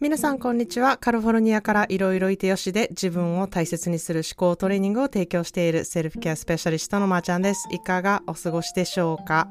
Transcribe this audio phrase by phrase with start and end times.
[0.00, 0.96] 皆さんこんにちは。
[0.96, 7.66] カリフォルニアからいろいろいてよしで自分を大切にする思考トレーニングを提供しているセルフケアスペシャリストのまーちゃんです。
[7.72, 9.48] いかがお過ごしでしょうか、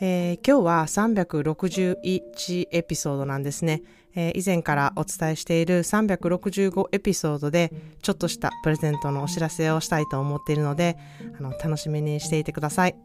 [0.00, 3.82] えー、今日は361エピソードなんですね、
[4.16, 7.70] えー、以前からお伝えしている365エピソードで
[8.02, 10.98] ちょっとしたプレゼントのお知らせをしたいと思っているので
[11.38, 12.96] あの楽しみにしていてください。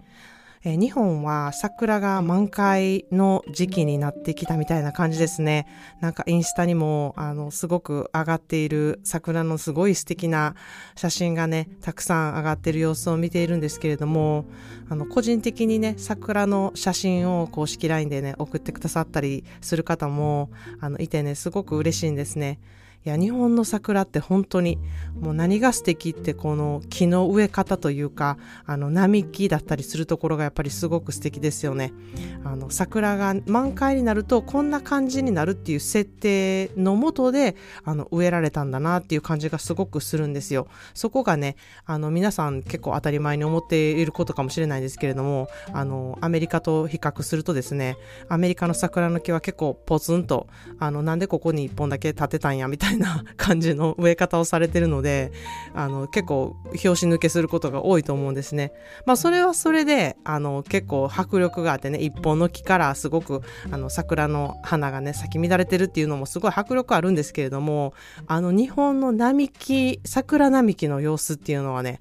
[0.65, 5.67] えー、日本は桜が満開の時期になってきたみたいな感じですね。
[6.01, 10.55] なんかインスタにも、あの、すごく上がっている桜のすごい素敵な
[10.95, 14.45] 写真がね、たくさん上がっている様子を見ているんですけれども、
[14.89, 20.49] あの、個人的にね、桜の写真を公式 LINE でね、送ってくださったりする方も、
[20.81, 22.59] あの、いてね、すごく嬉しいんですね。
[23.05, 24.77] いや、日本の桜って本当に
[25.19, 31.93] もう何が素敵ってこの木の植え方というか、あの並木だったりするところがやっぱりすごく素敵ですよね。
[32.43, 40.67] あの桜が満開になるとこんな感じになるっていう設定のもとであの植えられたんだなっていう感じがすごくするんですよ。
[40.93, 47.95] そこがね、あの皆さん結構当たり前に思っていることかもしれないですけれども、あのアメリカと比較するとですね、
[48.27, 50.47] アメリカの桜の木は結構ポツンと、
[50.79, 55.31] あのなんでここに一本だけ立てたんやみたいないな感じの植え方をされてるので、
[55.73, 58.71] あの、結構、拍子抜けすることが多いと思うんですね。
[59.05, 67.93] まあ、それはそれで、あの、結構迫力があってね、一本の木からすごく、あの、桜の花がね、咲き乱れてるっていうのもすごい迫力あるんですけれども、
[68.27, 71.99] あの、日本の並木、桜並木の様子っていうのはね、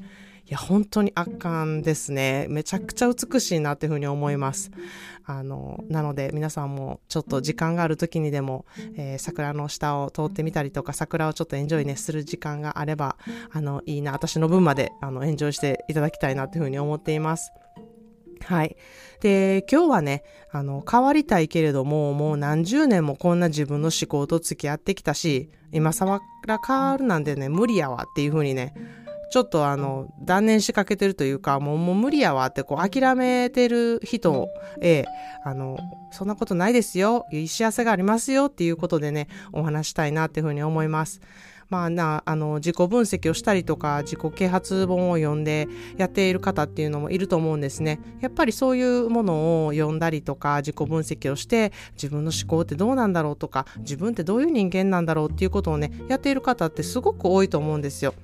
[0.48, 2.46] いや、本当に圧巻ですね。
[2.48, 4.70] めちゃくちゃ美しいなっていうふうに思います。
[5.28, 8.64] あの、なので皆さんもちょっと時間がある時にでも、
[8.96, 13.16] えー、桜の下を通ってみたりとか、桜をちょっとエンジョイね、する時間があれば、
[13.52, 17.52] あの、いいな、私の分まで、あの、エンジョイしていただきたいなというふうに思っています。
[18.42, 18.76] はい。
[19.20, 26.20] で、今日はね、あの、変わりたいけれども、もう何十年もこんな自分の思考と付き合ってきたし、今更
[26.66, 28.72] 変わるなんてね、無理やわっていうふうにね、
[29.30, 34.48] ちょっとあの、断念しかけてるというか、もうもう無理やわってこう諦めてる人
[34.80, 35.04] へ、
[35.44, 35.76] あの、
[36.10, 41.20] そんなことないですよ、幸せがありますよっていうことでね、お話したいなっていうふうに思います。
[41.70, 45.68] まあな、あの、自己分析をしたりとか、自己啓発本を読んで
[45.98, 48.00] やっている方っていうのもいると思うんですね。
[48.20, 58.14] やっぱりそういうものを読んだりとか、自己分析をして、自分の思考ってどうなんだろうとか、自分ってどういう人間なんだろうっていうことをね、やっている方ってすごく多いと思うんですよ。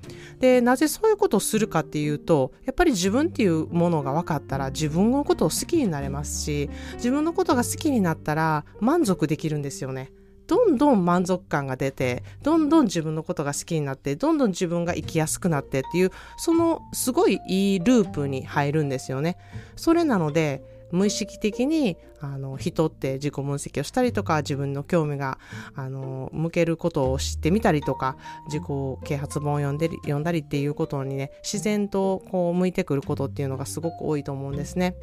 [0.41, 10.11] で、なぜそういうことをするかっていうと、やっぱり自分っていうものが分かったら、自分のことを好きになれますし、自分のことが好きになったら満足できるんですよね。
[10.47, 19.37] どんどん満足感が出て、どんどん自分のことが好きになって、どんどん自分が生きやすくなってっていう、そのすごいいいループに入るんですよね。
[19.77, 20.63] それなので、
[20.95, 25.39] 無意識的にあの人って自己分析をしたりとか自分の興味が
[25.75, 28.17] あの向けることを知ってみたりとか
[28.47, 28.63] 自己
[29.05, 34.95] 啓発本を読んで読んだりっていうことにね自然とこう向いてくることっていうのがすごく多いと思うんですね。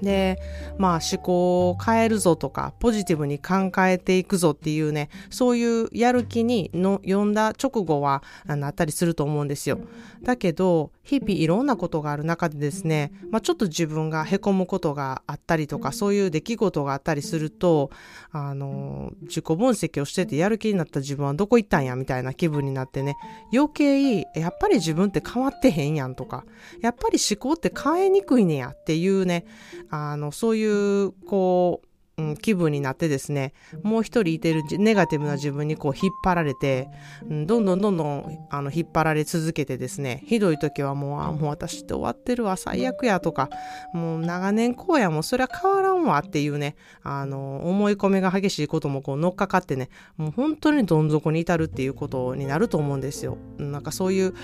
[0.00, 0.38] で、
[0.78, 9.78] まあ思考を変えるぞとか、ポジティブに考えていくぞっていうね、そういうやる気にの読んだ直後はなったりすると思うんですよ。
[10.22, 17.90] だけど、日々いろんなことがある中でですね、まあちょっと自分が凹むことがあったりとか、そういう出来事があったりすると、
[18.30, 23.16] あの、自己分析をしててやる気になった自分はどこ行ったんやみたいな気分になってね、
[23.52, 26.44] 余計、やっぱり自分って変わってへんやんとか、
[26.80, 29.44] やっぱり思考って変えにくいねやっていうね、
[29.90, 30.64] あの、そうい
[31.04, 36.88] う、こう、うん、気分になってですね、もう一人いてるネガティブな自分にこう引っ張られて、
[37.28, 43.48] うん、どんどんどんどんあの引っ張られ続けてですね、ひどい時はもう、あ、もう私って終わってるわ、最悪やとか、
[43.94, 53.38] もう長年こうや、もうそれは変わらんわっていうね、あの、思い込みが激しいこともこう乗っかかってね、もう本当にどん底に至るっていうことになると思うんですよ。
[53.58, 54.34] なんかそういう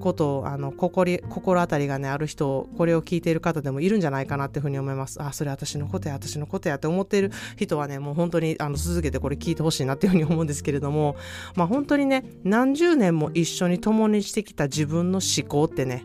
[0.00, 5.22] ことを、あの、心、心当たりがね、ある人、これを聞いている方でもいるんじゃないかなっていうふうに思います。
[5.22, 11.16] あ、それ私のことや、私のことやって思思ってる人はね、もう本当にあの続けてこれ聞いてほしいなっていうふうに思うんですけれども、
[11.56, 16.04] まあ本当にね、何十年も一緒に共にしてきた自分の思考ってね、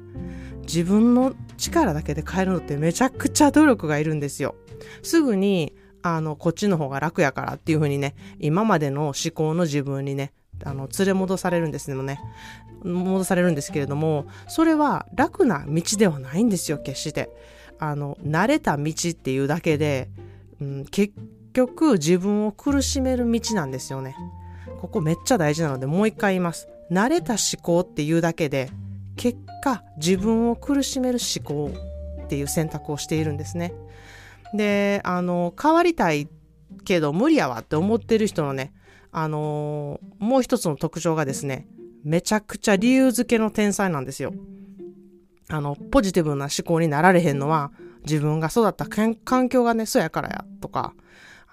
[0.63, 4.55] 自分の力だけで変えるのってめちゃくちゃ努力がいるんですよ。
[5.01, 10.33] すぐに、あの、こっちの方が楽やからっていうふうにね、今までの思考の自分にね、
[10.63, 12.19] あの、連れ戻されるんですね。
[12.83, 17.29] 戻されるんですけれども、それは楽な道ではないんですよ、決して。
[17.79, 20.09] あの、慣れた道っていうだけで、
[20.61, 21.13] うん、結
[21.53, 24.15] 局自分を苦しめる道なんですよね。
[24.81, 26.67] ここめっちゃ大事なのでもう一回言います。
[26.91, 28.69] 慣れた思考っていうだけで
[29.15, 31.71] 結果自分を苦しめる思考
[32.23, 33.73] っていう選択をしているんですね。
[34.53, 36.27] で、あの、変わりたい
[36.85, 38.73] けど無理やわって思ってる人のね、
[39.11, 41.67] あの、もう一つの特徴がですね、
[42.03, 44.33] めちゃくちゃ理由付けの天才なんですよ。
[45.49, 47.71] あの、ポジティブな思考になられへんのは、
[48.09, 50.93] 自分が育った環境がね、そうやからや、とか、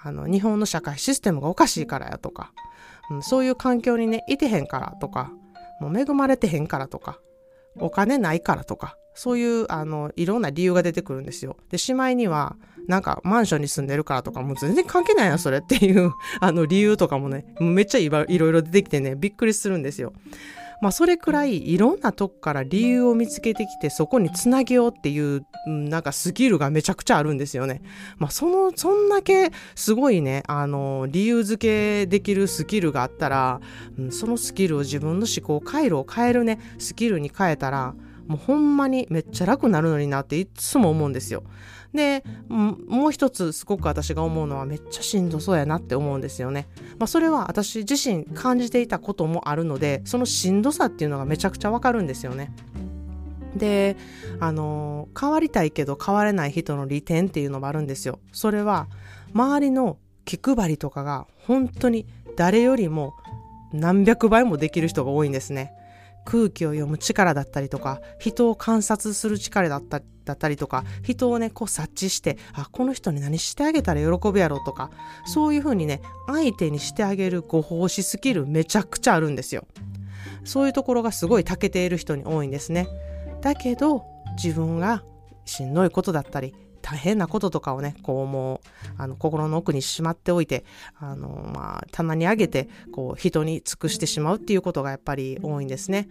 [0.02, 2.52] あの、日本の社会システムがおかしいからや、とか、
[3.10, 5.32] うん、そういう環境にね、いてへんからとか、
[5.80, 7.18] もう恵まれてへんからとか、
[7.76, 11.56] お金ないからとか、そういう、あの、いろんな理由が出てくるんですよ。
[11.70, 12.56] で、しまいには、
[12.88, 20.12] なんか、マンションに住んでるからとか、もう全然関係ないやん、それっていう、あの、理由とかもね、めっちゃいろいろ出てきてね、びっくりするんですよ。
[20.80, 27.82] まあ、それくらいいろんなとこから理由を見つけてきて、そこにつなげようっていう、なんかスキルがめちゃくちゃあるんですよね。
[28.18, 33.60] まあ、その、そんだけすごいね、あの、理由付けできるスキルがあったら、
[33.98, 37.94] うん、そのスキルを自分の思考回路を変えるね、スキルに変えたら、
[38.26, 41.42] もうほんまにめっちゃ楽になるのになっていつも思うんですよ。
[41.92, 46.68] で、もう一つすごく私が思うのはめっちゃしんどそうやなって思うんですよね。
[46.98, 52.52] まあそれは私自身感じていたこともあるので、そのしんどさっていうのがめちゃくちゃわかるんですよね。
[53.54, 53.96] で、
[54.40, 58.18] あの、変わりたいけど変われない人の利点っていうのもあるんですよ。
[58.32, 58.88] それは、
[59.32, 62.06] 周りの気配りとかが本当に
[62.36, 63.14] 誰よりも
[63.72, 65.72] 何百倍もできる人が多いんですね。
[66.24, 74.90] 空気を読む力だったりとか、人を観察する力だっただったりとか、人をね、こう察知して、あ、この人に何してあげたら喜ぶやろうとか、
[75.26, 79.66] そういうふうにね、相手にしてあげるご奉仕スキルめちゃくちゃあるんですよ。
[80.44, 82.88] そういうところがすごい長けている人に多いんですね。
[83.42, 84.04] だけど、
[84.42, 85.04] 自分が
[85.44, 86.54] しんどいことだったり、
[86.84, 88.58] 大変なこととかをね、こうもう、
[88.98, 90.66] あの、心の奥にしまっておいて、
[91.00, 96.10] あの、まあ、棚に上げて、こう、人に尽くしてしまうっていうことがやっぱり多いんですね。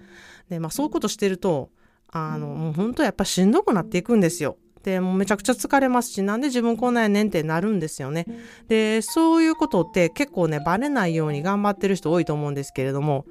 [0.49, 1.69] で、まあ、そういうことしてると、
[2.11, 4.57] あの、もう本当やっぱしんどくなっていくんですよ。
[4.81, 8.25] で、もうめちゃくちゃ疲れますし、なんで自分こんなんやねんってなるんですよね。
[8.67, 13.25] で、そういうことって結構ね、バレないように頑張ってる人多いと思うんですけれども、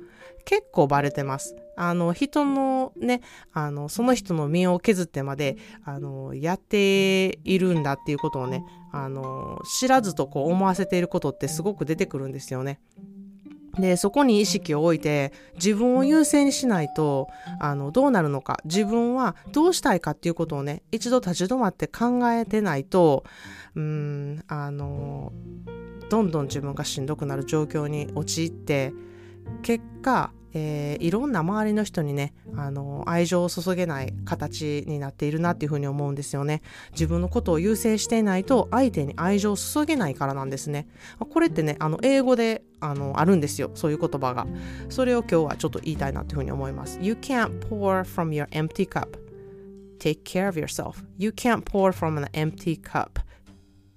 [0.45, 1.57] 結構バレてます。
[1.77, 3.23] あの、人のね、
[3.53, 12.81] あの、その人の身を削ってまで、あの、やっているんだっていうことをね、あの、知らずとこう思わせていることってすごく出てくるんですよね。
[13.79, 17.29] で、そこに意識を置いて、自分を優先にしないと、
[17.59, 23.25] あの、どうなるのか、自分はどうしたいかっていうことをね、一度立ち止まって考えてないと、
[23.75, 25.33] うん、あの、
[26.11, 28.93] どんどん自分がしんどくなる状況に陥って、
[29.63, 36.63] 結果、えー、いろんな周りの人にね、あの、愛情を注げない形になっているなっていうふうに思うんですよね。
[36.93, 40.89] 自分のことを優先していないと相手に愛情を注げないからなんですね。
[41.19, 43.71] これってね、あの、英語で、あの、あるんですよ。
[43.75, 44.47] そういう言葉が。
[44.89, 46.99] それを今日はちょっと言いたいなっていうふうに思います。
[47.01, 49.19] You can't pour from your empty cup.
[49.99, 51.05] Take care of yourself.
[51.17, 53.21] You can't pour from an empty cup.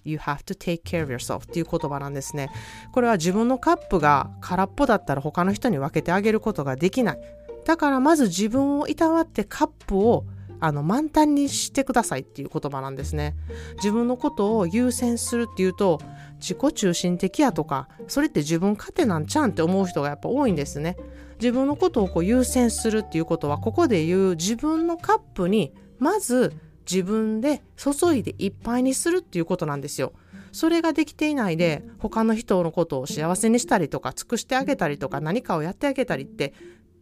[0.06, 2.50] You have to take care of yourself っていう言葉なんですね。
[2.94, 7.20] これは自分のカップが空っぽだったら他の人に分けてあげることができない。
[7.66, 10.26] だからまず自分をいたわってカップを
[10.60, 13.36] あの満タンにしてくださいっていう言葉なんですね。
[13.78, 16.00] 自分のことを優先するっていうと
[16.40, 20.98] 自己中心的やとかそれって自分勝手なんちゃんって思う人がやっぱ多いんですね。
[21.40, 26.54] 自分のことをこう優先するっていうことはここで言う自分のカップにまず
[26.90, 30.14] 自分で注いでいっぱいにするっていうことなんですよ。
[30.52, 36.54] それができていないで他の人のことを幸せにしたりとか尽くしてあげたりとか何かをやってあげたりって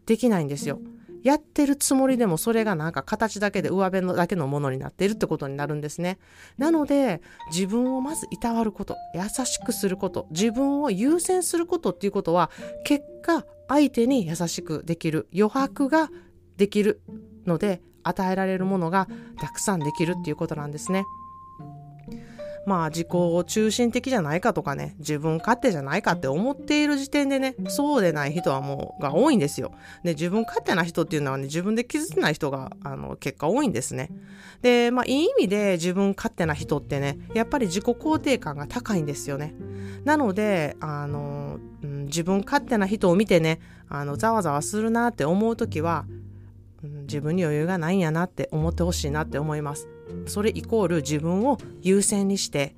[0.08, 0.80] できないんですよ。
[1.24, 6.20] やってるつもりでもそれがなんか形だけで上辺のだけのものになっているってことになるんですね。
[6.58, 7.22] なので
[7.52, 12.52] 自分をまずいたわること、優しくすること、自分を優先することっていうことは
[12.84, 16.10] 結果相手に優しくできる余白が
[16.58, 17.02] できる
[17.46, 19.08] ので与えられるものが
[19.40, 21.06] たくさんできるっていうことなんですね。
[22.66, 23.08] まあ自己
[23.46, 29.74] 中心的じゃないかとかね、自分勝手じゃないかって思っている時点でね、そうでない人はもう、が多いんですよ。
[30.04, 34.10] で、自分勝手な人っていうのはね、自分で気づいてない人が、あの、結果多いんですね。
[34.62, 39.54] で、まあいい意味で自分勝手な人ってね、やっぱり自己肯定感が高いんですよね。
[40.06, 46.06] なので、あの、うん、自分勝手な人を見てね、あの、ざわざわするなって思うときは、
[46.84, 49.88] うん、自分に余裕がないんやなって思ってほしいなって思います。
[50.28, 52.76] それイコール自分を優先にして、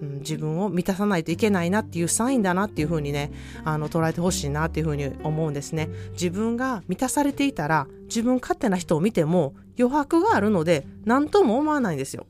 [0.00, 3.32] うん、自分を満たさないといけないなっていうサインだなっていうふうにね、
[3.64, 5.88] あの、捉えてほしいなっていうふうに思うんですね。
[6.12, 12.26] 自分が満たされていたら、自分勝手な人を見ても余白があるので、何とも思わないんですよ。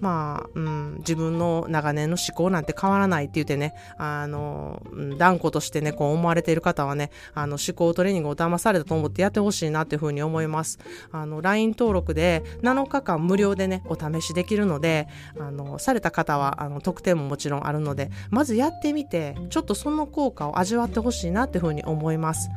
[0.00, 4.82] まあ、うん、自分の長年の思考なんて変わらないって言ってね、あの、
[5.18, 10.78] 断固としてね、こう思われている方はね、あの、思考トレーニングを騙されたと思ってやってほしいなっていうふうに思います。
[11.12, 22.48] あの、LINE 登録で7日間無料でね、お試しできるので、あの、された方は、あの、特典ももちろんあるので、まずやってみて、ちょっとその効果を味わってほしいなっていうふうに思います。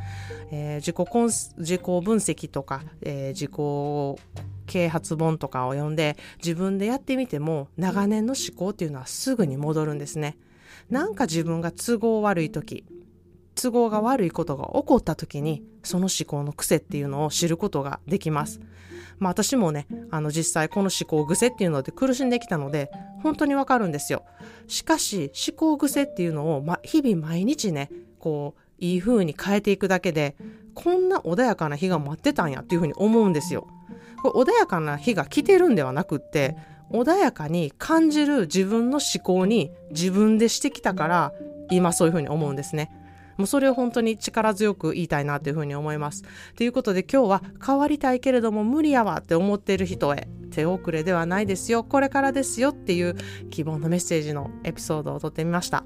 [0.52, 10.38] えー、自己コン自己分析とか、えー、自己啓発本とかを読んで自分でやってみても長年の思考っていうのはすぐに戻るんですね。
[10.90, 12.86] なんか自分が都合悪い時
[13.56, 18.60] 都合が悪いことが起こった時にその思考の癖っていうのを知ることができます。
[19.20, 22.90] まあ私もね、あの実際この思考癖っていうので苦しんできたので
[23.22, 24.24] 本当にわかるんですよ。
[24.68, 27.90] しかし思考癖っていうのを、ま、日々毎日ね、
[28.20, 30.36] こういい風に変えていくだけで
[30.74, 33.68] こんな穏やかな日が待ってたんやっていう風に思うんですよ。
[34.22, 36.56] これ穏やかな日が来てるんではなくって
[36.92, 41.34] 穏やかに感じる自分の思考に自分でしてきたから
[41.72, 42.92] 今そういうふうに思うんですね。
[43.38, 46.24] もうそれを本当に力強く言いたいなというふうに思います。
[46.56, 53.16] ということで今日は変わりたいけれども無理やわって思っている人へ手遅れではないですよこれからですよっていう
[53.50, 55.84] 希望のメッセージのエピソードを撮ってみました、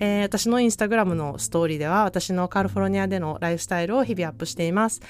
[0.00, 5.00] えー、私のインスタグラムのストーリーでは私のカリフォルニアでのライフスタイルを日々アップしています。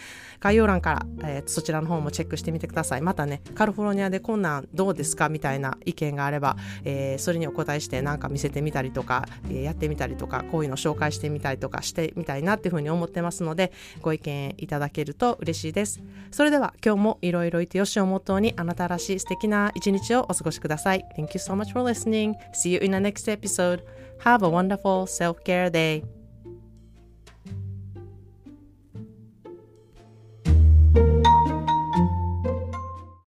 [0.40, 3.00] 概要欄から、えー、そちらの方もチェックしてみてください。
[3.00, 16.00] またねカリフォルニアでこんなんどうですかみたいな意見があれば、えー、それにお答えして何か見せてみたりとか、え、やってみたりとかこういうの紹介してみたりとかしてみたいなっていうふうに思ってますのでご意見いただけると嬉しいです。
[16.30, 21.05] それでは今日もいろいろいてよしをモットーにあなたらしい素敵な一日をお過ごしください。
[21.17, 22.33] Thank you so much for listening.
[22.53, 23.83] See you in the next episode.
[24.23, 26.16] Have a wonderful self-care day.